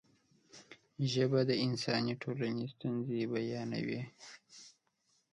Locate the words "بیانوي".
3.31-4.01